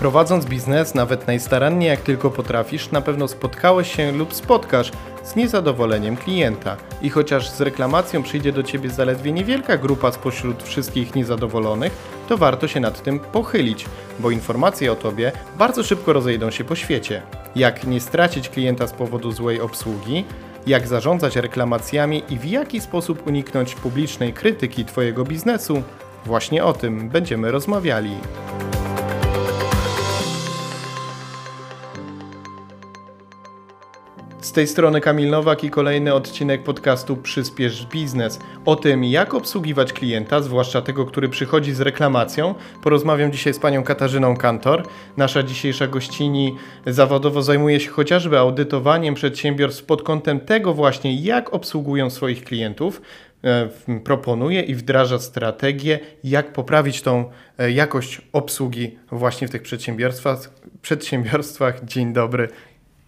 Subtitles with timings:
[0.00, 4.92] Prowadząc biznes, nawet najstaranniej jak tylko potrafisz, na pewno spotkałeś się lub spotkasz
[5.24, 6.76] z niezadowoleniem klienta.
[7.02, 11.92] I chociaż z reklamacją przyjdzie do Ciebie zaledwie niewielka grupa spośród wszystkich niezadowolonych,
[12.28, 13.86] to warto się nad tym pochylić,
[14.18, 17.22] bo informacje o Tobie bardzo szybko rozejdą się po świecie.
[17.56, 20.24] Jak nie stracić klienta z powodu złej obsługi,
[20.66, 25.82] jak zarządzać reklamacjami i w jaki sposób uniknąć publicznej krytyki Twojego biznesu,
[26.26, 28.16] właśnie o tym będziemy rozmawiali.
[34.50, 38.38] Z tej strony Kamil Nowak i kolejny odcinek podcastu Przyspiesz Biznes.
[38.64, 43.82] O tym, jak obsługiwać klienta, zwłaszcza tego, który przychodzi z reklamacją, porozmawiam dzisiaj z panią
[43.82, 44.82] Katarzyną Kantor.
[45.16, 52.10] Nasza dzisiejsza gościni zawodowo zajmuje się chociażby audytowaniem przedsiębiorstw pod kątem tego właśnie, jak obsługują
[52.10, 53.02] swoich klientów
[53.44, 53.68] e,
[54.04, 60.50] proponuje i wdraża strategię, jak poprawić tą e, jakość obsługi właśnie w tych przedsiębiorstwach.
[60.82, 61.84] przedsiębiorstwach.
[61.84, 62.48] Dzień dobry.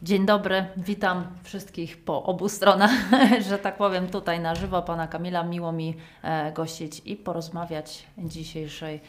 [0.02, 2.90] Dzień dobry, witam wszystkich po obu stronach,
[3.48, 5.44] że tak powiem, tutaj na żywo pana Kamila.
[5.44, 9.00] Miło mi e, gościć i porozmawiać dzisiejszej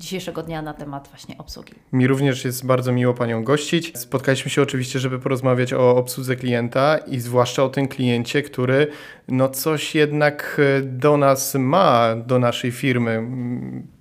[0.00, 1.72] dzisiejszego dnia na temat właśnie obsługi.
[1.92, 3.98] Mi również jest bardzo miło Panią gościć.
[3.98, 8.86] Spotkaliśmy się oczywiście, żeby porozmawiać o obsłudze klienta i zwłaszcza o tym kliencie, który
[9.28, 13.22] no coś jednak e, do nas ma, do naszej firmy.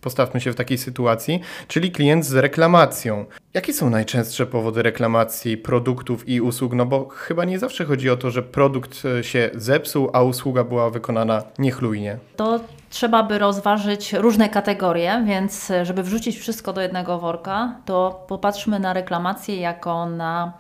[0.08, 3.26] Postawmy się w takiej sytuacji, czyli klient z reklamacją.
[3.54, 6.74] Jakie są najczęstsze powody reklamacji produktów i usług?
[6.74, 10.64] No bo chyba nie zawsze chodzi o to, że produkt e, się zepsuł, a usługa
[10.64, 12.18] była wykonana niechlujnie.
[12.36, 18.26] To trzeba by rozważyć różne kategorie, więc e, żeby wrzucić wszystko do jednego worka, to
[18.28, 20.54] popatrzmy na reklamację jako na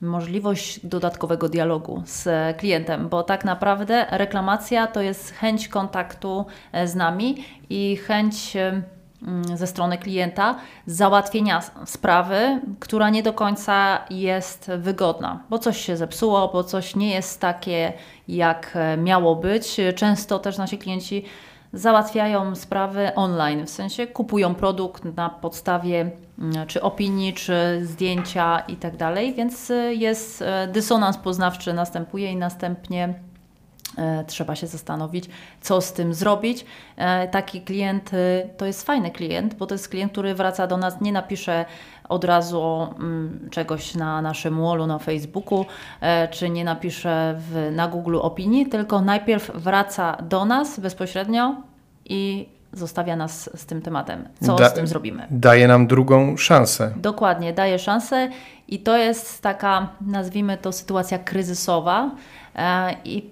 [0.00, 6.94] możliwość dodatkowego dialogu z klientem, bo tak naprawdę reklamacja to jest chęć kontaktu e, z
[6.94, 8.82] nami i chęć e,
[9.22, 10.54] mm, ze strony klienta
[10.86, 17.14] załatwienia sprawy, która nie do końca jest wygodna, bo coś się zepsuło, bo coś nie
[17.14, 17.92] jest takie,
[18.28, 19.76] jak miało być.
[19.96, 21.24] Często też nasi klienci
[21.74, 28.76] załatwiają sprawy online, w sensie kupują produkt na podstawie mm, czy opinii, czy zdjęcia i
[28.76, 33.14] tak dalej, więc y, jest y, dysonans poznawczy następuje i następnie
[34.26, 35.24] trzeba się zastanowić,
[35.60, 36.64] co z tym zrobić.
[37.30, 38.10] Taki klient
[38.56, 41.64] to jest fajny klient, bo to jest klient, który wraca do nas, nie napisze
[42.08, 45.66] od razu mm, czegoś na naszym wallu na Facebooku,
[46.00, 51.54] e, czy nie napisze w, na Google opinii, tylko najpierw wraca do nas bezpośrednio
[52.04, 54.28] i zostawia nas z tym tematem.
[54.40, 55.26] Co da, z tym zrobimy?
[55.30, 56.92] Daje nam drugą szansę.
[56.96, 58.28] Dokładnie, daje szansę
[58.68, 62.10] i to jest taka, nazwijmy to, sytuacja kryzysowa
[62.56, 63.30] e, i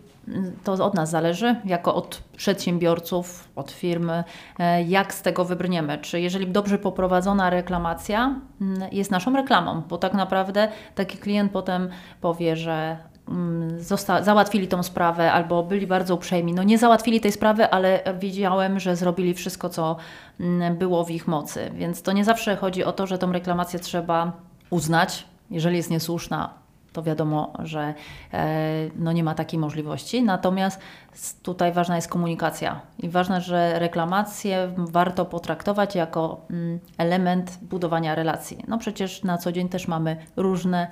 [0.64, 4.24] to od nas zależy, jako od przedsiębiorców, od firmy,
[4.58, 5.98] e, jak z tego wybrniemy.
[5.98, 11.88] Czy jeżeli dobrze poprowadzona reklamacja mm, jest naszą reklamą, bo tak naprawdę taki klient potem
[12.20, 12.96] powie, że
[13.28, 16.52] mm, Zosta- załatwili tą sprawę albo byli bardzo uprzejmi.
[16.52, 19.96] No nie załatwili tej sprawy, ale wiedziałem, że zrobili wszystko, co
[20.40, 21.70] mm, było w ich mocy.
[21.74, 24.32] Więc to nie zawsze chodzi o to, że tą reklamację trzeba
[24.70, 26.61] uznać, jeżeli jest niesłuszna,
[26.92, 27.94] to wiadomo, że
[28.32, 30.22] e, no nie ma takiej możliwości.
[30.22, 30.80] Natomiast
[31.42, 38.64] tutaj ważna jest komunikacja i ważne, że reklamację warto potraktować jako mm, element budowania relacji.
[38.69, 40.88] No przecież na co dzień też mamy różne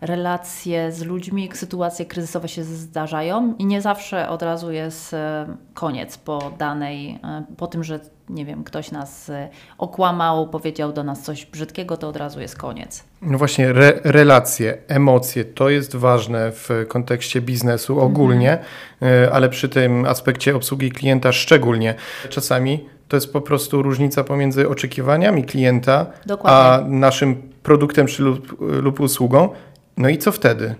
[0.00, 6.18] relacje z ludźmi, sytuacje kryzysowe się zdarzają i nie zawsze od razu jest e, koniec
[6.18, 8.00] po danej, e, po tym, że
[8.32, 9.48] nie wiem, ktoś nas e,
[9.78, 13.04] okłamał, powiedział do nas coś brzydkiego, to od razu jest koniec.
[13.22, 18.58] No właśnie, re, relacje, emocje to jest ważne w kontekście biznesu ogólnie,
[19.00, 19.32] mhm.
[19.32, 21.94] ale przy tym aspekcie obsługi klienta szczególnie.
[22.28, 26.86] Czasami to jest po prostu różnica pomiędzy oczekiwaniami klienta Dokładnie.
[26.86, 29.48] a naszym produktem czy lub, lub usługą
[29.96, 30.74] no i co wtedy?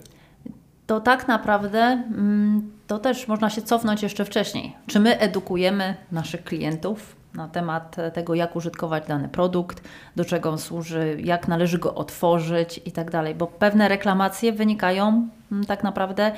[0.87, 4.77] To tak naprawdę mm, to też można się cofnąć jeszcze wcześniej.
[4.87, 10.59] Czy my edukujemy naszych klientów na temat tego, jak użytkować dany produkt, do czego on
[10.59, 16.33] służy, jak należy go otworzyć i tak dalej, bo pewne reklamacje wynikają mm, tak naprawdę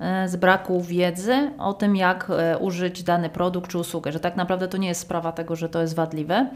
[0.00, 4.36] e, z braku wiedzy o tym, jak e, użyć dany produkt czy usługę, że tak
[4.36, 6.50] naprawdę to nie jest sprawa tego, że to jest wadliwe,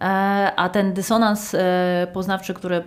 [0.00, 0.04] e,
[0.56, 1.56] a ten dysonans
[2.12, 2.84] poznawczy, który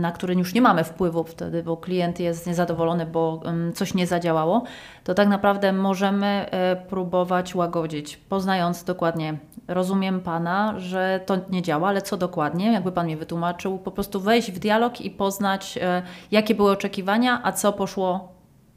[0.00, 3.40] na który już nie mamy wpływu wtedy, bo klient jest niezadowolony, bo
[3.74, 4.62] coś nie zadziałało,
[5.04, 9.38] to tak naprawdę możemy e, próbować łagodzić, poznając dokładnie,
[9.68, 14.20] rozumiem Pana, że to nie działa, ale co dokładnie, jakby Pan mi wytłumaczył, po prostu
[14.20, 18.28] wejść w dialog i poznać, e, jakie były oczekiwania, a co poszło,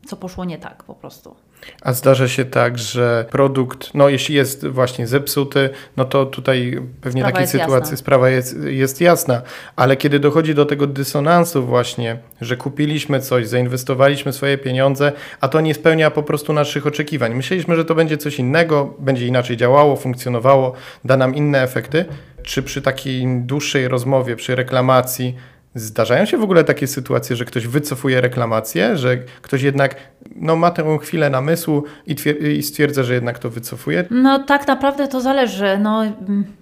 [0.05, 1.35] co poszło nie tak po prostu.
[1.81, 7.21] A zdarza się tak, że produkt, no jeśli jest właśnie zepsuty, no to tutaj pewnie
[7.21, 7.97] Sprawa takiej sytuacji jasna.
[7.97, 9.41] sprawa jest, jest jasna,
[9.75, 15.11] ale kiedy dochodzi do tego dysonansu właśnie, że kupiliśmy coś, zainwestowaliśmy swoje pieniądze,
[15.41, 17.35] a to nie spełnia po prostu naszych oczekiwań.
[17.35, 20.73] Myśleliśmy, że to będzie coś innego, będzie inaczej działało, funkcjonowało,
[21.05, 22.05] da nam inne efekty.
[22.43, 25.35] Czy przy takiej dłuższej rozmowie, przy reklamacji
[25.79, 29.95] Zdarzają się w ogóle takie sytuacje, że ktoś wycofuje reklamację, że ktoś jednak
[30.35, 32.15] no, ma tę chwilę namysłu i,
[32.57, 34.05] i stwierdza, że jednak to wycofuje?
[34.11, 35.77] No tak naprawdę to zależy.
[35.77, 36.03] No,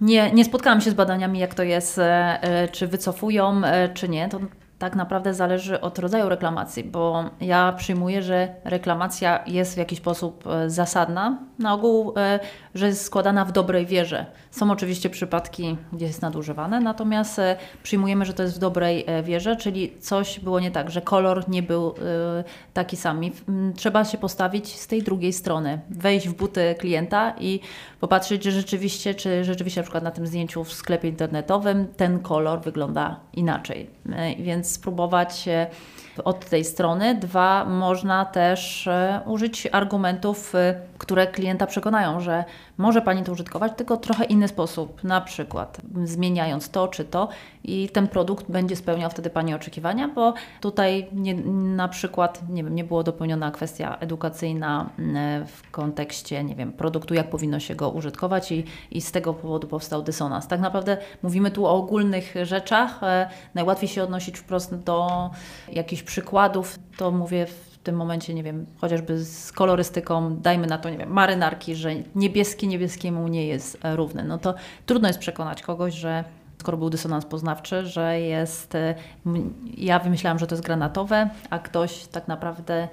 [0.01, 2.03] nie, nie spotkałam się z badaniami, jak to jest, e,
[2.41, 4.29] e, czy wycofują, e, czy nie.
[4.29, 4.39] To
[4.79, 10.47] tak naprawdę zależy od rodzaju reklamacji, bo ja przyjmuję, że reklamacja jest w jakiś sposób
[10.47, 11.37] e, zasadna.
[11.59, 12.39] Na ogół, e,
[12.75, 14.25] że jest składana w dobrej wierze.
[14.51, 19.55] Są oczywiście przypadki, gdzie jest nadużywane, natomiast e, przyjmujemy, że to jest w dobrej wierze,
[19.55, 21.93] czyli coś było nie tak, że kolor nie był
[22.73, 23.21] taki sam.
[23.75, 27.59] Trzeba się postawić z tej drugiej strony, wejść w buty klienta i
[27.99, 32.61] popatrzeć, że rzeczywiście, czy rzeczywiście na przykład na tym zdjęciu w sklepie internetowym ten kolor
[32.61, 33.89] wygląda inaczej.
[34.39, 35.67] Więc spróbować e,
[36.19, 37.15] od tej strony.
[37.15, 42.43] Dwa, można też e, użyć argumentów, e, które klienta przekonają, że
[42.77, 47.29] może Pani to użytkować, tylko trochę inny sposób, na przykład zmieniając to czy to
[47.63, 51.35] i ten produkt będzie spełniał wtedy Pani oczekiwania, bo tutaj nie,
[51.75, 55.15] na przykład, nie wiem, nie było dopełniona kwestia edukacyjna m,
[55.45, 59.67] w kontekście, nie wiem, produktu, jak powinno się go użytkować i, i z tego powodu
[59.67, 60.47] powstał dysonans.
[60.47, 65.29] Tak naprawdę mówimy tu o ogólnych rzeczach, e, najłatwiej się odnosić wprost do
[65.71, 70.89] jakichś przykładów, to mówię w tym momencie, nie wiem, chociażby z kolorystyką, dajmy na to,
[70.89, 74.23] nie wiem, marynarki, że niebieski niebieskiemu nie jest e, równy.
[74.23, 74.55] No to
[74.85, 76.23] trudno jest przekonać kogoś, że
[76.59, 78.95] skoro był dysonans poznawczy, że jest, e,
[79.77, 82.87] ja wymyślałam, że to jest granatowe, a ktoś tak naprawdę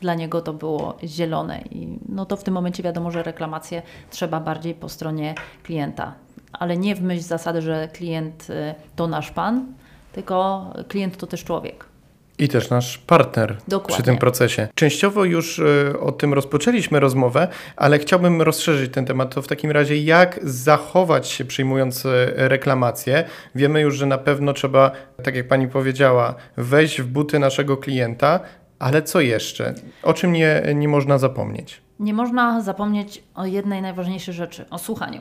[0.00, 4.40] dla niego to było zielone i no to w tym momencie wiadomo, że reklamację trzeba
[4.40, 6.14] bardziej po stronie klienta,
[6.52, 9.66] ale nie w myśl zasady, że klient e, to nasz pan,
[10.12, 11.95] tylko klient to też człowiek.
[12.38, 13.94] I też nasz partner Dokładnie.
[13.94, 14.68] przy tym procesie.
[14.74, 19.34] Częściowo już y, o tym rozpoczęliśmy rozmowę, ale chciałbym rozszerzyć ten temat.
[19.34, 23.24] To w takim razie, jak zachować się przyjmując y, reklamację?
[23.54, 24.90] Wiemy już, że na pewno trzeba,
[25.22, 28.40] tak jak pani powiedziała, wejść w buty naszego klienta,
[28.78, 29.74] ale co jeszcze?
[30.02, 31.80] O czym nie, nie można zapomnieć?
[32.00, 35.20] Nie można zapomnieć o jednej najważniejszej rzeczy o słuchaniu,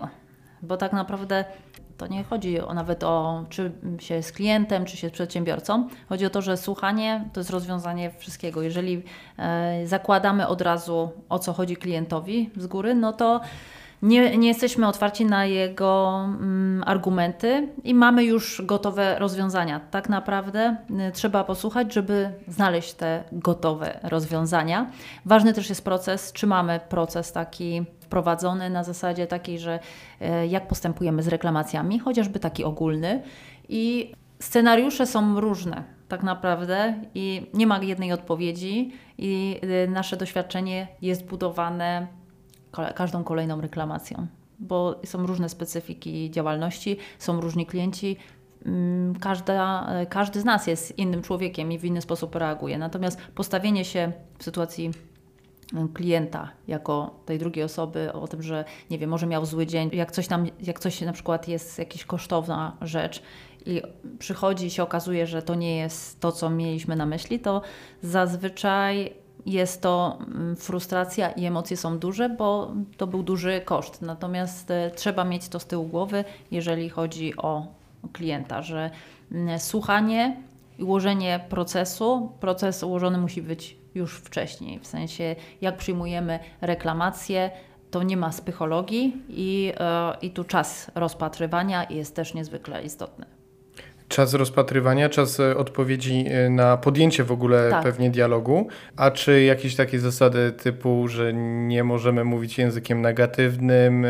[0.61, 1.45] bo tak naprawdę
[1.97, 5.87] to nie chodzi o nawet o czy się jest klientem, czy się jest przedsiębiorcą.
[6.09, 8.61] Chodzi o to, że słuchanie to jest rozwiązanie wszystkiego.
[8.61, 9.03] Jeżeli
[9.37, 13.41] e, zakładamy od razu o co chodzi klientowi z góry, no to
[14.01, 19.81] nie, nie jesteśmy otwarci na jego mm, argumenty i mamy już gotowe rozwiązania.
[19.91, 20.77] Tak naprawdę
[21.09, 24.91] y, trzeba posłuchać, żeby znaleźć te gotowe rozwiązania.
[25.25, 29.79] Ważny też jest proces, czy mamy proces taki wprowadzony na zasadzie takiej, że
[30.21, 33.21] y, jak postępujemy z reklamacjami, chociażby taki ogólny
[33.69, 40.87] i scenariusze są różne tak naprawdę i nie ma jednej odpowiedzi i y, nasze doświadczenie
[41.01, 42.07] jest budowane
[42.95, 44.27] każdą kolejną reklamacją,
[44.59, 48.17] bo są różne specyfiki działalności, są różni klienci.
[48.65, 52.77] mm, Każda, e, każdy z nas jest innym człowiekiem i w inny sposób reaguje.
[52.77, 54.91] Natomiast postawienie się w sytuacji
[55.93, 60.11] klienta jako tej drugiej osoby o tym, że nie wiem, może miał zły dzień, jak
[60.11, 63.21] coś tam, jak coś na przykład jest jakaś kosztowna rzecz
[63.65, 63.81] i
[64.19, 67.61] przychodzi i się okazuje, że to nie jest to, co mieliśmy na myśli, to
[68.01, 69.13] zazwyczaj
[69.45, 74.01] jest to mm, frustracja i emocje są duże, bo to był duży koszt.
[74.01, 77.67] Natomiast e, trzeba mieć to z tyłu głowy, jeżeli chodzi o
[78.13, 78.91] klienta, że
[79.31, 80.37] mm, słuchanie
[80.79, 84.79] i ułożenie procesu, proces ułożony musi być już wcześniej.
[84.79, 87.51] W sensie, jak przyjmujemy reklamację,
[87.91, 93.25] to nie ma psychologii i, e, i tu czas rozpatrywania jest też niezwykle istotny.
[94.07, 97.83] Czas rozpatrywania, czas e, odpowiedzi e, na podjęcie w ogóle Tak.
[97.83, 98.67] pewnie dialogu.
[98.97, 101.33] A czy jakieś takie zasady typu, że
[101.67, 104.05] nie możemy mówić językiem negatywnym,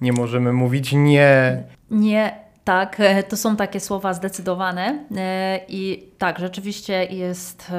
[0.00, 1.62] nie możemy mówić nie?
[1.90, 2.96] Nie, tak,
[3.28, 5.04] to są takie słowa zdecydowane
[5.68, 7.72] i tak, rzeczywiście jest.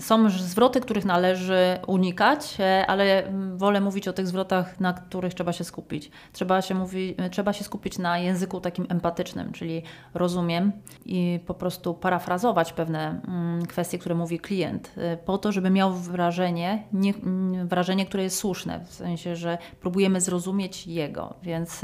[0.00, 5.34] Są zwroty, których należy unikać, e, ale mm, wolę mówić o tych zwrotach, na których
[5.34, 6.10] trzeba się skupić.
[6.32, 9.82] Trzeba się, mówi, e, trzeba się skupić na języku takim empatycznym, czyli
[10.14, 10.72] rozumiem
[11.06, 15.94] i po prostu parafrazować pewne mm, kwestie, które mówi klient, e, po to, żeby miał
[15.94, 21.82] wrażenie, nie, mm, wrażenie, które jest słuszne, w sensie, że próbujemy zrozumieć jego, więc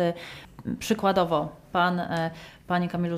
[0.78, 2.30] Przykładowo, pan, e,
[2.66, 3.16] panie Kamilu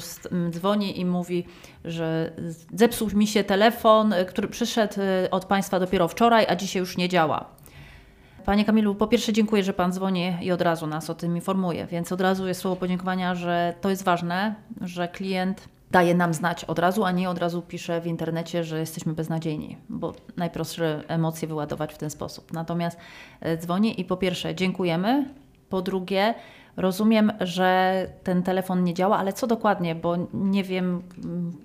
[0.50, 1.44] dzwoni i mówi,
[1.84, 2.32] że
[2.74, 6.96] zepsuł mi się telefon, e, który przyszedł e, od państwa dopiero wczoraj, a dzisiaj już
[6.96, 7.44] nie działa.
[8.44, 11.86] Panie Kamilu, po pierwsze dziękuję, że Pan dzwoni i od razu nas o tym informuje,
[11.86, 16.64] więc od razu jest słowo podziękowania, że to jest ważne, że klient daje nam znać
[16.64, 21.48] od razu, a nie od razu pisze w internecie, że jesteśmy beznadziejni, bo najprostsze emocje
[21.48, 22.52] wyładować w ten sposób.
[22.52, 22.98] Natomiast
[23.58, 25.24] dzwoni i po pierwsze dziękujemy,
[25.68, 26.34] po drugie
[26.76, 31.02] rozumiem, że ten telefon nie działa, ale co dokładnie, bo nie wiem,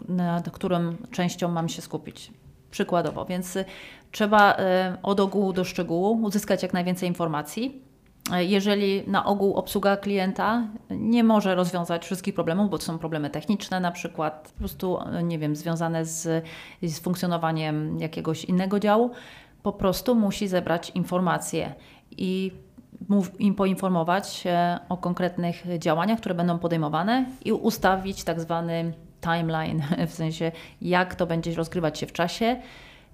[0.08, 2.32] nad którą częścią mam się skupić.
[2.72, 3.58] Przykładowo, więc
[4.12, 7.82] trzeba e, od ogółu do szczegółu uzyskać jak najwięcej informacji.
[8.38, 13.80] Jeżeli na ogół obsługa klienta nie może rozwiązać wszystkich problemów, bo to są problemy techniczne,
[13.80, 16.46] na przykład po prostu, nie wiem, związane z,
[16.84, 19.12] z funkcjonowaniem jakiegoś innego działu,
[19.64, 21.74] po prostu musi zebrać informacje.
[22.12, 22.52] I
[23.40, 24.44] im poinformować
[24.90, 31.28] o konkretnych działaniach, które będą podejmowane i ustawić tak zwany timeline, w sensie jak to
[31.28, 32.56] będzie rozgrywać się w czasie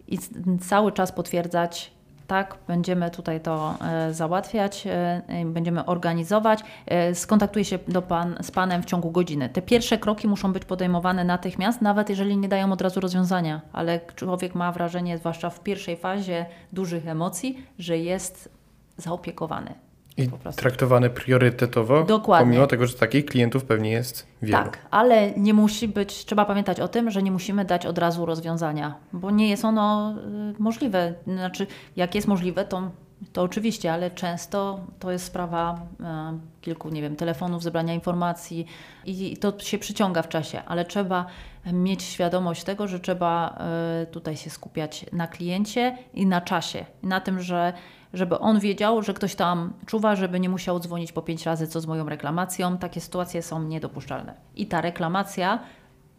[0.08, 0.20] i
[0.60, 1.96] cały czas potwierdzać
[2.28, 6.60] tak, będziemy tutaj to e, załatwiać, e, będziemy organizować.
[6.86, 9.50] E, skontaktuję się do pan, z Panem w ciągu godziny.
[9.50, 14.00] Te pierwsze kroki muszą być podejmowane natychmiast, nawet jeżeli nie dają od razu rozwiązania, ale
[14.16, 18.55] człowiek ma wrażenie, zwłaszcza w pierwszej fazie dużych emocji, że jest
[18.98, 19.74] zaopiekowany.
[20.18, 22.46] I traktowany priorytetowo, Dokładnie.
[22.46, 24.64] pomimo tego, że takich klientów pewnie jest wielu.
[24.64, 28.26] Tak, ale nie musi być, trzeba pamiętać o tym, że nie musimy dać od razu
[28.26, 30.16] rozwiązania, bo nie jest ono
[30.60, 31.14] y, możliwe.
[31.28, 32.92] Znaczy, jak jest możliwe, to,
[33.34, 38.66] to oczywiście, ale często to jest sprawa y, kilku, nie wiem, telefonów, zebrania informacji
[39.06, 41.26] i to się przyciąga w czasie, ale trzeba
[41.74, 43.60] mieć świadomość tego, że trzeba
[44.04, 47.74] y, tutaj się skupiać na kliencie i na czasie, na tym, że
[48.16, 51.82] żeby on wiedział, że ktoś tam czuwa, żeby nie musiał dzwonić po pięć razy, co
[51.82, 52.78] z moją reklamacją.
[52.78, 54.34] Takie sytuacje są niedopuszczalne.
[54.56, 55.60] I ta reklamacja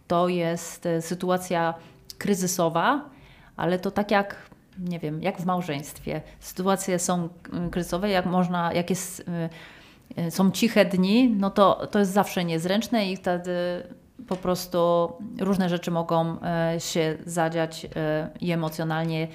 [0.07, 1.75] to jest e, sytuacja
[2.19, 3.05] kryzysowa,
[3.57, 4.37] ale to tak jak,
[4.79, 6.23] nie wiem, jak w małżeństwie.
[6.41, 9.25] Sytuacje są e, kryzysowe, jak można, jak jest,
[10.17, 13.53] e, są ciche dni, no to, to jest zawsze niezręczne i wtedy
[14.29, 16.37] po prostu różne rzeczy mogą
[16.79, 17.87] się zadziać
[18.41, 19.29] i emocjonalnie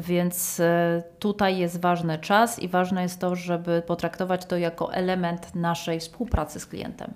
[0.00, 5.54] więc e, tutaj jest ważny czas i ważne jest to, żeby potraktować to jako element
[5.54, 7.14] naszej współpracy z klientem.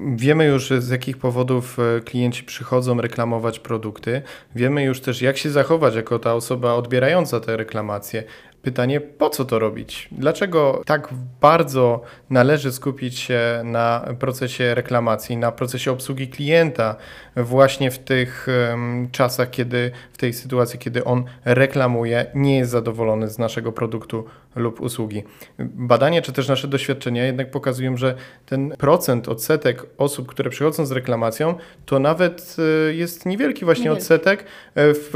[0.00, 4.22] Wiemy już, z jakich powodów e, klienci przychodzą reklamować produkty.
[4.54, 8.24] Wiemy już też, jak się zachować jako ta osoba odbierająca te reklamacje.
[8.62, 10.08] Pytanie, po co to robić?
[10.12, 11.08] Dlaczego tak
[11.40, 16.96] bardzo należy skupić się na procesie reklamacji, na procesie obsługi klienta,
[17.36, 18.46] właśnie w tych
[19.12, 24.24] czasach, kiedy, w tej sytuacji, kiedy on reklamuje, nie jest zadowolony z naszego produktu
[24.56, 25.22] lub usługi?
[25.58, 28.14] Badania, czy też nasze doświadczenia jednak pokazują, że
[28.46, 31.54] ten procent, odsetek osób, które przychodzą z reklamacją,
[31.86, 32.56] to nawet
[32.88, 34.02] e, jest niewielki właśnie niewielki.
[34.02, 35.12] odsetek e, w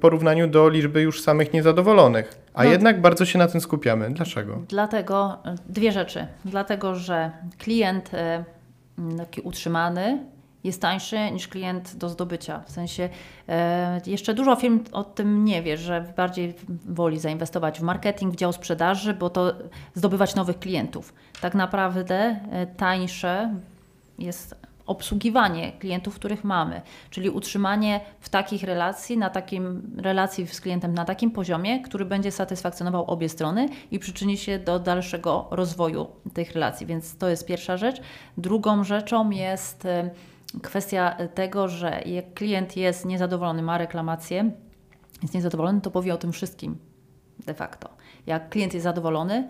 [0.00, 2.38] porównaniu do liczby już samych niezadowolonych.
[2.54, 4.10] A no, jednak bardzo się na tym skupiamy.
[4.10, 4.62] Dlaczego?
[4.68, 5.38] Dlatego
[5.68, 6.26] dwie rzeczy.
[6.44, 8.10] Dlatego, że klient
[9.18, 10.18] taki utrzymany
[10.66, 12.62] jest tańszy niż klient do zdobycia.
[12.66, 13.08] W sensie
[13.48, 16.54] e, jeszcze dużo firm o tym nie wie, że bardziej
[16.88, 19.52] woli zainwestować w marketing, w dział sprzedaży, bo to
[19.94, 21.14] zdobywać nowych klientów.
[21.40, 23.54] Tak naprawdę e, tańsze
[24.18, 30.94] jest obsługiwanie klientów, których mamy, czyli utrzymanie w takich relacji, na takim relacji z klientem
[30.94, 36.52] na takim poziomie, który będzie satysfakcjonował obie strony i przyczyni się do dalszego rozwoju tych
[36.52, 36.86] relacji.
[36.86, 38.00] Więc to jest pierwsza rzecz.
[38.38, 40.10] Drugą rzeczą jest e,
[40.62, 44.50] kwestia tego, że jak klient jest niezadowolony, ma reklamację,
[45.22, 46.78] jest niezadowolony, to powie o tym wszystkim
[47.46, 47.88] de facto.
[48.26, 49.48] Jak klient jest zadowolony,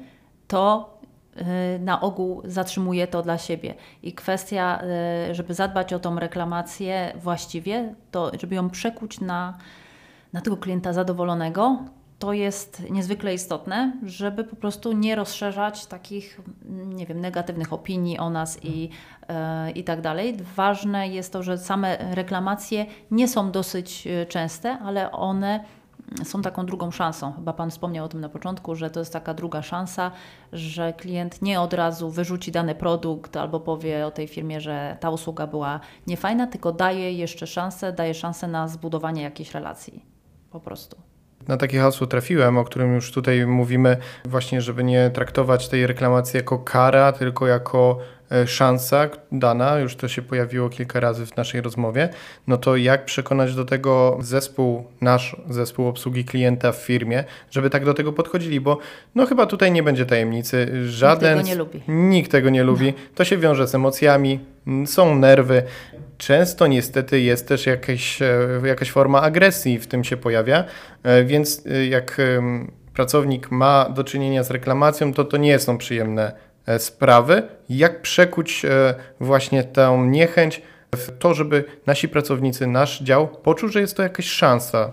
[0.48, 0.96] to
[1.40, 3.74] Y, na ogół zatrzymuje to dla siebie.
[4.02, 4.82] I kwestia,
[5.30, 9.58] y, żeby zadbać o tą reklamację właściwie, to żeby ją przekuć na,
[10.32, 11.78] na tego klienta zadowolonego,
[12.18, 18.30] to jest niezwykle istotne, żeby po prostu nie rozszerzać takich, nie wiem, negatywnych opinii o
[18.30, 20.37] nas i, yy, i tak dalej.
[20.56, 25.64] Ważne jest to, że same reklamacje nie są dosyć częste, ale one
[26.25, 27.32] są taką drugą szansą.
[27.32, 30.11] Chyba Pan wspomniał o tym na początku, że to jest taka druga szansa,
[30.52, 35.11] że klient nie od razu wyrzuci dany produkt albo powie o tej firmie, że ta
[35.11, 40.04] usługa była niefajna, tylko daje jeszcze szansę, daje szansę na zbudowanie jakiejś relacji.
[40.50, 41.15] Po prostu.
[41.48, 46.36] Na takie hasło trafiłem, o którym już tutaj mówimy, właśnie, żeby nie traktować tej reklamacji
[46.36, 47.98] jako kara, tylko jako
[48.47, 52.09] szansa dana, już to się pojawiło kilka razy w naszej rozmowie,
[52.47, 57.85] no to jak przekonać do tego zespół, nasz zespół obsługi klienta w firmie, żeby tak
[57.85, 58.78] do tego podchodzili, bo
[59.14, 61.38] no chyba tutaj nie będzie tajemnicy, żaden...
[61.38, 61.83] Nikt tego nie lubi.
[61.88, 62.95] Nikt tego nie lubi.
[63.14, 64.40] To się wiąże z emocjami,
[64.87, 65.62] są nerwy.
[66.18, 70.64] Często niestety jest też jakaś, e, jakaś forma agresji w tym się pojawia,
[71.02, 72.21] e, więc jak
[72.95, 76.45] pracownik ma do czynienia z reklamacją, to to nie są przyjemne e,
[76.78, 77.42] sprawy.
[77.68, 80.62] Jak przekuć e, właśnie tę niechęć
[80.96, 84.92] w to, żeby nasi pracownicy, nasz dział poczuł, że jest to jakaś szansa?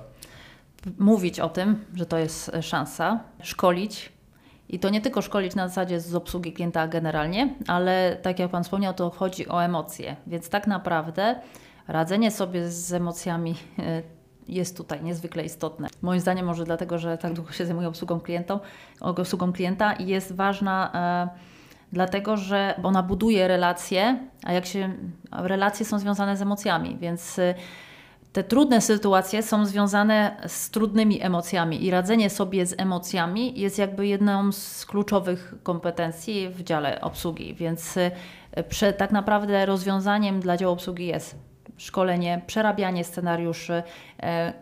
[0.99, 4.13] Mówić o tym, że to jest szansa, szkolić,
[4.69, 8.63] i to nie tylko szkolić na zasadzie z obsługi klienta generalnie, ale tak jak Pan
[8.63, 10.15] wspomniał, to chodzi o emocje.
[10.27, 11.35] Więc tak naprawdę
[11.87, 14.01] radzenie sobie z emocjami e,
[14.47, 15.87] jest tutaj niezwykle istotne.
[16.01, 18.59] Moim zdaniem może dlatego, że tak długo się zajmuję obsługą, klientą,
[18.99, 20.91] obsługą klienta jest ważna
[21.33, 21.52] e,
[21.93, 24.93] dlatego, że ona buduje relacje, a jak się
[25.31, 27.55] relacje są związane z emocjami, więc e,
[28.33, 34.07] te trudne sytuacje są związane z trudnymi emocjami i radzenie sobie z emocjami jest jakby
[34.07, 41.07] jedną z kluczowych kompetencji w dziale obsługi, więc e, tak naprawdę rozwiązaniem dla działu obsługi
[41.07, 41.35] jest
[41.77, 43.83] szkolenie, przerabianie scenariuszy,
[44.19, 44.53] e,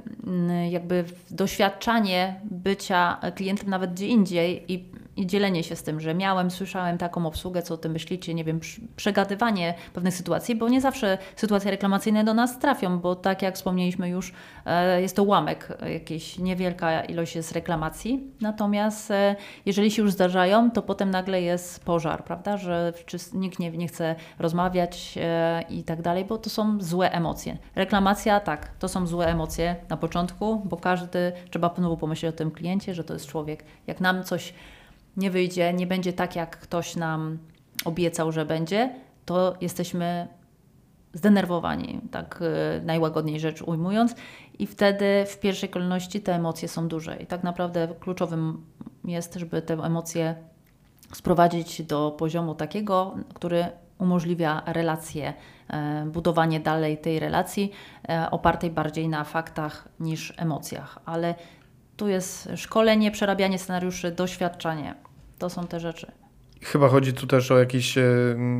[0.70, 6.51] jakby doświadczanie bycia klientem nawet gdzie indziej i i dzielenie się z tym, że miałem,
[6.51, 8.60] słyszałem taką obsługę, co o tym myślicie, nie wiem,
[8.96, 14.10] przegadywanie pewnych sytuacji, bo nie zawsze sytuacje reklamacyjne do nas trafią, bo tak jak wspomnieliśmy
[14.10, 14.34] już,
[14.66, 18.32] e, jest to ułamek, jakieś niewielka ilość jest reklamacji.
[18.42, 19.36] Natomiast e,
[19.66, 22.94] jeżeli się już zdarzają, to potem nagle jest pożar, prawda, że
[23.34, 27.58] nikt nie, nie chce rozmawiać e, i tak dalej, bo to są złe emocje.
[27.75, 32.51] Reklamacja, tak, to są złe emocje na początku, bo każdy, trzeba znowu pomyśleć o tym
[32.51, 33.63] kliencie, że to jest człowiek.
[33.88, 34.54] Jak nam coś
[35.18, 37.38] nie wyjdzie, nie będzie tak, jak ktoś nam
[37.86, 40.27] obiecał, że będzie, to jesteśmy
[41.13, 44.15] zdenerwowani, tak y, najłagodniej rzecz ujmując,
[44.60, 47.18] i wtedy w pierwszej kolejności te emocje są duże.
[47.18, 48.65] I tak naprawdę kluczowym
[49.06, 50.36] jest, żeby te emocje
[51.13, 53.65] sprowadzić do poziomu takiego, który
[53.98, 55.34] umożliwia relacje,
[55.68, 57.72] e, budowanie dalej tej relacji
[58.10, 61.00] e, opartej bardziej na faktach niż emocjach.
[61.06, 61.36] Ale
[62.01, 64.96] tu jest szkolenie, przerabianie scenariuszy, doświadczanie.
[65.39, 66.12] To są te rzeczy.
[66.62, 68.03] Chyba chodzi tu też o jakieś e,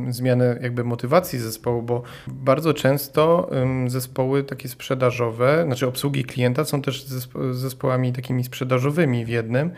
[0.08, 3.50] zmiany jakby motywacji zespołu, bo bardzo często
[3.86, 9.70] zespoły takie sprzedażowe, znaczy obsługi klienta są też zespo zespołami takimi sprzedażowymi w jednym,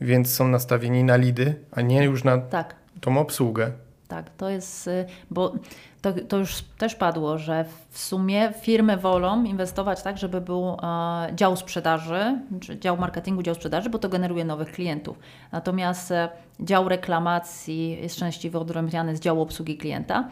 [0.00, 2.74] więc są nastawieni na lidy, a nie już na tak.
[3.00, 3.72] tą obsługę.
[4.08, 5.54] Tak, to jest, y, bo
[6.02, 10.76] to, to już też padło, że w sumie firmy wolą inwestować tak, żeby był e,
[11.34, 15.18] dział sprzedaży, czy dział marketingu, dział sprzedaży, bo to generuje nowych klientów.
[15.52, 16.28] Natomiast e,
[16.60, 20.28] dział reklamacji jest częściej odrębniany z działu obsługi klienta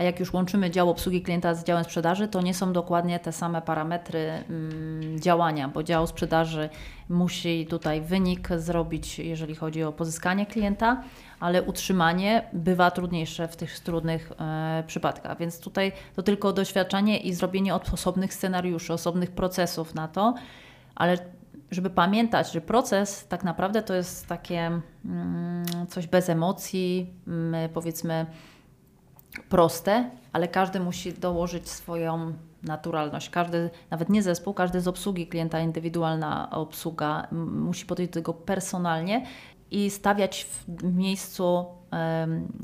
[0.00, 3.32] a jak już łączymy dział obsługi klienta z działem sprzedaży, to nie są dokładnie te
[3.32, 6.68] same parametry mm, działania, bo dział sprzedaży
[7.08, 11.02] musi tutaj wynik zrobić, jeżeli chodzi o pozyskanie klienta,
[11.40, 15.38] ale utrzymanie bywa trudniejsze w tych trudnych e, przypadkach.
[15.38, 20.34] Więc tutaj to tylko doświadczenie i zrobienie osobnych scenariuszy, osobnych procesów na to,
[20.94, 21.18] ale
[21.70, 28.26] żeby pamiętać, że proces tak naprawdę to jest takie mm, coś bez emocji, mm, powiedzmy
[29.48, 33.30] proste, ale każdy musi dołożyć swoją naturalność.
[33.30, 39.26] Każdy, nawet nie zespół, każdy z obsługi klienta, indywidualna obsługa musi podejść do tego personalnie
[39.70, 41.64] i stawiać w miejscu,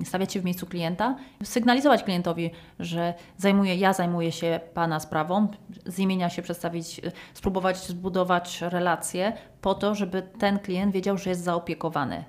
[0.04, 5.48] stawiać się w miejscu klienta, sygnalizować klientowi, że zajmuję, ja zajmuję się Pana sprawą,
[5.86, 7.00] z imienia się przedstawić,
[7.34, 12.24] spróbować zbudować relacje po to, żeby ten klient wiedział, że jest zaopiekowany.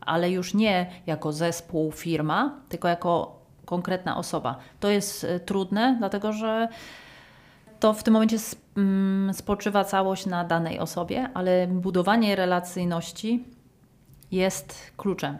[0.00, 3.37] Ale już nie jako zespół, firma, tylko jako
[3.68, 4.58] konkretna osoba.
[4.80, 6.68] To jest e, trudne, dlatego że
[7.80, 8.36] to w tym momencie
[8.76, 13.44] mm, spoczywa całość na danej osobie, ale budowanie relacyjności
[14.30, 15.38] jest kluczem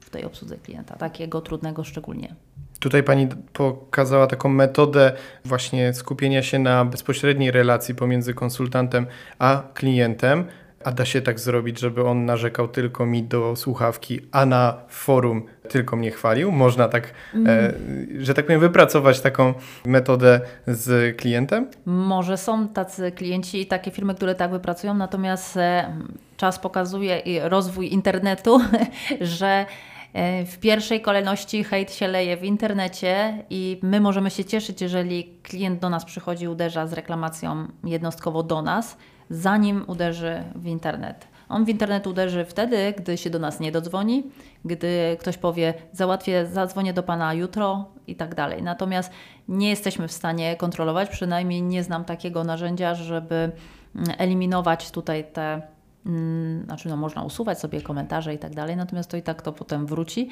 [0.00, 2.34] w tej obsłudze klienta, takiego trudnego szczególnie.
[2.80, 5.12] Tutaj Pani pokazała taką metodę
[5.44, 9.06] właśnie skupienia się na bezpośredniej relacji pomiędzy konsultantem
[9.38, 10.44] a klientem.
[10.84, 15.42] A da się tak zrobić, żeby on narzekał tylko mi do słuchawki, a na forum
[15.68, 16.52] tylko mnie chwalił?
[16.52, 17.46] Można tak, mm.
[17.48, 21.70] e, że tak powiem, wypracować taką metodę z klientem?
[21.86, 25.96] Może są tacy klienci i takie firmy, które tak wypracują, natomiast e,
[26.36, 28.60] czas pokazuje i rozwój internetu,
[29.20, 29.66] że
[30.12, 35.24] e, w pierwszej kolejności hejt się leje w internecie i my możemy się cieszyć, jeżeli
[35.42, 38.96] klient do nas przychodzi, uderza z reklamacją jednostkowo do nas,
[39.30, 41.34] zanim uderzy w internet.
[41.48, 44.22] On w internet uderzy wtedy, gdy się do nas nie dodzwoni,
[44.64, 48.62] gdy ktoś powie, załatwię, zadzwonię do Pana jutro i tak dalej.
[48.62, 49.10] Natomiast
[49.48, 53.52] nie jesteśmy w stanie kontrolować, przynajmniej nie znam takiego narzędzia, żeby mm,
[54.18, 55.62] eliminować tutaj te,
[56.06, 59.52] mm, znaczy no można usuwać sobie komentarze i tak dalej, natomiast to i tak to
[59.52, 60.28] potem wróci.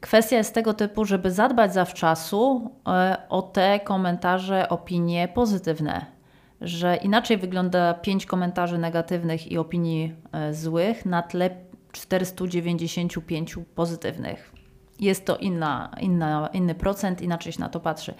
[0.00, 6.19] Kwestia jest tego typu, żeby zadbać zawczasu e, o te komentarze, opinie pozytywne
[6.60, 11.50] że inaczej wygląda 5 komentarzy negatywnych i opinii e, złych na tle
[11.92, 14.52] 495 pozytywnych.
[15.00, 18.14] Jest to inna, inna, inny procent, inaczej się na to patrzy.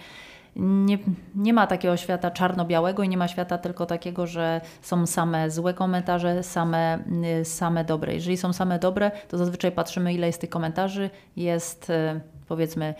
[0.55, 0.97] Nie,
[1.35, 5.73] nie ma takiego świata czarno-białego i nie ma świata tylko takiego, że są same złe
[5.73, 6.99] komentarze, same,
[7.41, 8.13] y, same dobre.
[8.13, 11.09] Jeżeli są same dobre, to zazwyczaj patrzymy, ile jest tych komentarzy.
[11.35, 12.93] Jest y, powiedzmy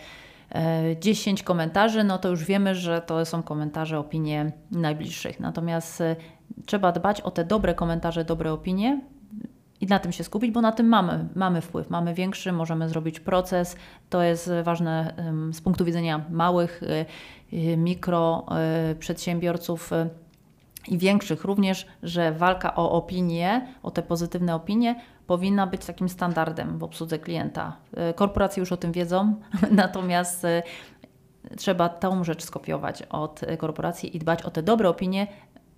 [1.00, 5.40] 10 y, komentarzy, no to już wiemy, że to są komentarze, opinie najbliższych.
[5.40, 6.02] Natomiast
[6.66, 9.00] trzeba dbać o te dobre komentarze, dobre opinie,
[9.82, 13.20] i na tym się skupić, bo na tym mamy, mamy wpływ, mamy większy, możemy zrobić
[13.20, 13.76] proces.
[14.10, 15.14] To jest ważne
[15.52, 17.06] z punktu widzenia małych, y,
[17.56, 18.46] y, mikro
[18.90, 19.90] y, przedsiębiorców
[20.88, 25.00] i większych również, że walka o opinie, o te pozytywne opinie
[25.32, 27.76] powinna być takim standardem w obsłudze klienta.
[28.14, 29.34] Korporacje już o tym wiedzą,
[29.70, 30.46] natomiast
[31.56, 35.26] trzeba tą rzecz skopiować od korporacji i dbać o te dobre opinie,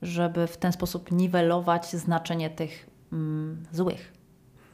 [0.02, 4.12] żeby w ten sposób niwelować znaczenie tych mm, złych.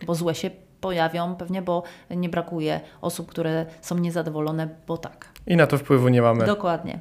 [0.06, 5.28] Bo złe się pojawią pewnie, bo nie brakuje osób, które są niezadowolone, bo tak.
[5.46, 6.46] I na to wpływu nie mamy.
[6.46, 7.00] Dokładnie.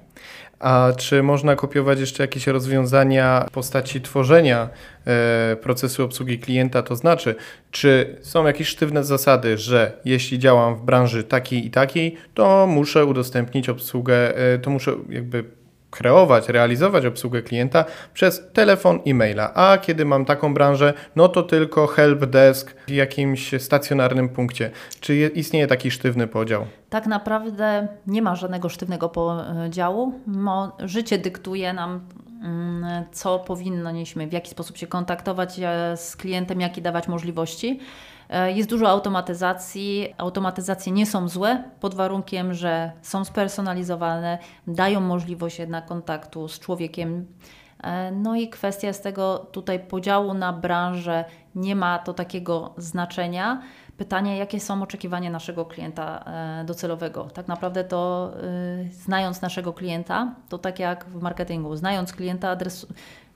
[0.59, 4.69] A czy można kopiować jeszcze jakieś rozwiązania w postaci tworzenia
[5.05, 6.83] e, procesu obsługi klienta?
[6.83, 7.35] To znaczy,
[7.71, 13.05] czy są jakieś sztywne zasady, że jeśli działam w branży takiej i takiej, to muszę
[13.05, 15.58] udostępnić obsługę, e, to muszę jakby
[15.91, 19.53] kreować, realizować obsługę klienta przez telefon i maila.
[19.53, 24.71] A kiedy mam taką branżę, no to tylko helpdesk w jakimś stacjonarnym punkcie.
[24.99, 26.65] Czy istnieje taki sztywny podział?
[26.89, 30.13] Tak naprawdę nie ma żadnego sztywnego podziału.
[30.79, 32.01] życie dyktuje nam
[33.11, 37.79] co powinniśmy, w jaki sposób się kontaktować e, z klientem, jakie dawać możliwości.
[38.29, 40.13] E, jest dużo automatyzacji.
[40.17, 47.25] Automatyzacje nie są złe pod warunkiem, że są spersonalizowane, dają możliwość jednak kontaktu z człowiekiem.
[47.83, 51.25] E, no i kwestia z tego tutaj podziału na branżę
[51.55, 53.61] nie ma to takiego znaczenia.
[53.99, 56.23] Pytanie, jakie są oczekiwania naszego klienta
[56.61, 57.27] e, docelowego?
[57.33, 58.33] Tak naprawdę to
[58.91, 62.87] znając naszego klienta, to tak jak w marketingu, znając klienta, adres,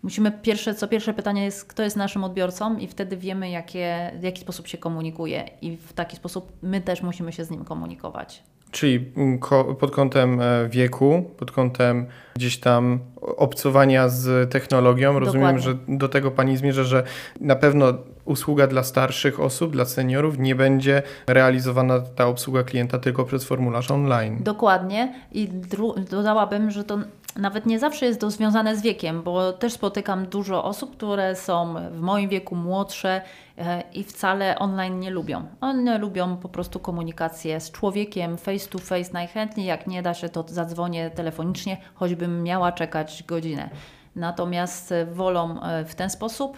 [0.04, 4.24] Musimy pierwsze, co pierwsze pytanie jest, kto jest naszym odbiorcą i wtedy wiemy, jakie, w
[4.24, 8.44] jaki sposób się komunikuje i w taki sposób my też musimy się z nim komunikować.
[8.72, 9.40] Czyli mm,
[9.80, 16.32] pod kątem e, wieku, pod kątem gdzieś tam obcowania z technologią, rozumiem, że do tego
[16.32, 17.04] Pani zmierza, że
[17.42, 17.94] na pewno
[18.26, 23.92] usługa dla starszych osób, dla seniorów nie będzie realizowana ta obsługa klienta tylko przez formularz
[23.92, 24.38] online.
[24.44, 25.50] Dokładnie i
[26.10, 26.98] dodałabym, że to
[27.36, 31.76] nawet nie zawsze jest to związane z wiekiem, bo też spotykam dużo osób, które są
[31.92, 33.22] w moim wieku młodsze
[33.58, 35.44] e, i wcale online nie lubią.
[35.62, 39.68] One lubią po prostu komunikację z człowiekiem face to face najchętniej.
[39.68, 43.70] Jak nie da się, to zadzwonię telefonicznie, choćbym miała czekać godzinę.
[44.16, 46.58] Natomiast wolą e, w ten sposób,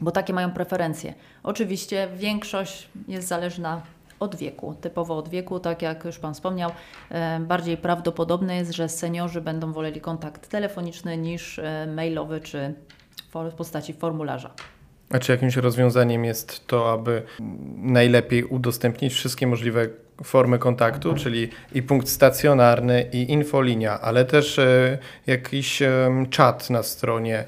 [0.00, 1.14] bo takie mają preferencje.
[1.42, 3.82] Oczywiście większość jest zależna
[4.20, 6.70] od wieku, typowo od wieku, tak jak już Pan wspomniał,
[7.10, 12.74] e, bardziej prawdopodobne jest, że seniorzy będą woleli kontakt telefoniczny niż e, mailowy czy
[13.34, 14.50] w postaci formularza.
[15.10, 17.22] A czy jakimś rozwiązaniem jest to, aby
[17.76, 19.88] najlepiej udostępnić wszystkie możliwe
[20.24, 25.82] formy kontaktu, czyli i punkt stacjonarny, i infolinia, ale też e, jakiś
[26.30, 27.44] czat na stronie,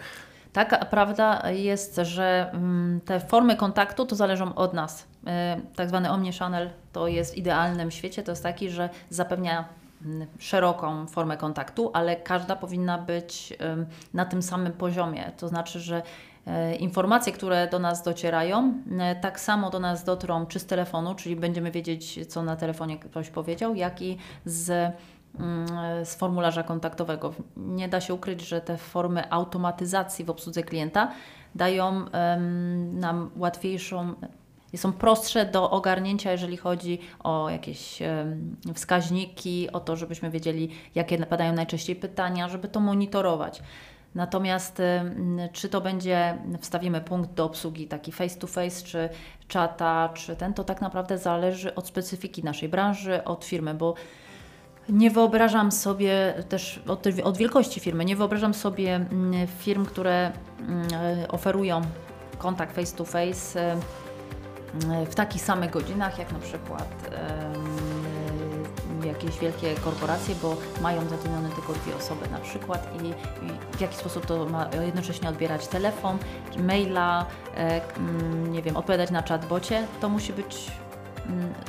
[0.53, 5.07] tak, prawda jest, że mm, te formy kontaktu to zależą od nas.
[5.27, 9.65] E, tak zwany omnichannel to jest w idealnym świecie, to jest taki, że zapewnia
[10.05, 13.59] mm, szeroką formę kontaktu, ale każda powinna być
[14.15, 15.33] na tym samym poziomie.
[15.37, 16.03] To znaczy, że
[16.47, 21.15] e, informacje, które do nas docierają, e, tak samo do nas dotrą czy z telefonu,
[21.15, 24.93] czyli będziemy wiedzieć, co na telefonie ktoś powiedział, jak i z
[26.05, 27.35] z formularza kontaktowego.
[27.57, 31.12] Nie da się ukryć, że te formy automatyzacji w obsłudze klienta
[31.55, 32.05] dają
[32.92, 34.14] nam łatwiejszą,
[34.77, 37.99] są prostsze do ogarnięcia, jeżeli chodzi o jakieś
[38.75, 43.62] wskaźniki, o to, żebyśmy wiedzieli, jakie padają najczęściej pytania, żeby to monitorować.
[44.14, 44.83] Natomiast
[45.53, 49.09] czy to będzie, wstawimy punkt do obsługi taki face to face, czy
[49.49, 53.95] czata, czy ten, to tak naprawdę zależy od specyfiki naszej branży, od firmy, bo
[54.88, 60.87] nie wyobrażam sobie też od, od, wielkości firmy, nie wyobrażam sobie mm, firm, które mm,
[61.29, 61.83] oferują
[62.38, 67.11] kontakt face to face mm, w takich samych godzinach, jak na przykład
[69.07, 73.07] jakieś wielkie korporacje, bo mają zatrudnione tylko dwie osoby na przykład i,
[73.47, 76.18] i w jaki sposób to ma jednocześnie odbierać telefon,
[76.59, 77.81] maila, e,
[78.51, 80.71] nie wiem, odpowiadać na chatbocie, to musi być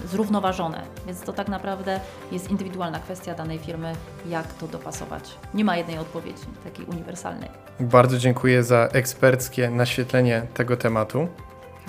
[0.06, 0.82] zrównoważone.
[1.06, 2.00] Więc to tak naprawdę
[2.32, 3.94] jest indywidualna kwestia danej firmy,
[4.30, 5.38] jak to dopasować.
[5.54, 7.50] Nie ma jednej odpowiedzi, takiej uniwersalnej.
[7.80, 11.28] Bardzo dziękuję za eksperckie naświetlenie tego tematu.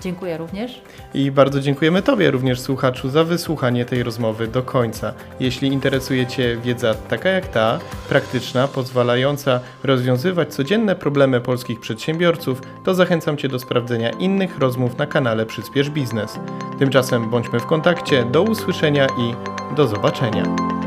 [0.01, 0.83] Dziękuję również.
[1.15, 5.15] I bardzo dziękujemy Tobie również, słuchaczu, za wysłuchanie tej rozmowy do końca.
[5.41, 7.79] Jeśli interesuje Cię wiedza taka jak ta,
[8.09, 15.07] praktyczna, pozwalająca rozwiązywać codzienne problemy polskich przedsiębiorców, to zachęcam Cię do sprawdzenia innych rozmów na
[15.07, 16.39] kanale Przyspiesz Biznes.
[16.79, 19.35] Tymczasem bądźmy w kontakcie, do usłyszenia i
[19.77, 20.84] do zobaczenia.